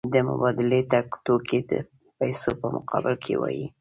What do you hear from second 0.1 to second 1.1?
دې مبادلې ته